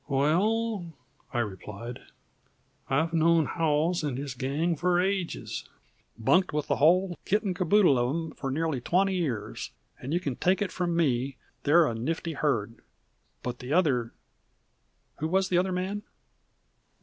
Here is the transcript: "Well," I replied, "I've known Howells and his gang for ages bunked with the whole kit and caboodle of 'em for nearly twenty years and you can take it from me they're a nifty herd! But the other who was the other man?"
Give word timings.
"Well," 0.07 0.93
I 1.31 1.37
replied, 1.41 1.99
"I've 2.89 3.13
known 3.13 3.45
Howells 3.45 4.03
and 4.03 4.17
his 4.17 4.33
gang 4.33 4.75
for 4.75 4.99
ages 4.99 5.69
bunked 6.17 6.51
with 6.53 6.65
the 6.65 6.77
whole 6.77 7.19
kit 7.23 7.43
and 7.43 7.55
caboodle 7.55 7.99
of 7.99 8.09
'em 8.09 8.31
for 8.31 8.49
nearly 8.49 8.81
twenty 8.81 9.13
years 9.13 9.69
and 9.99 10.11
you 10.11 10.19
can 10.19 10.37
take 10.37 10.59
it 10.59 10.71
from 10.71 10.95
me 10.95 11.37
they're 11.65 11.85
a 11.85 11.93
nifty 11.93 12.33
herd! 12.33 12.81
But 13.43 13.59
the 13.59 13.73
other 13.73 14.11
who 15.19 15.27
was 15.27 15.49
the 15.49 15.59
other 15.59 15.71
man?" 15.71 16.01